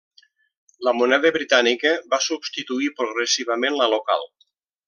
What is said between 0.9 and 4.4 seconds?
moneda britànica va substituir progressivament la local.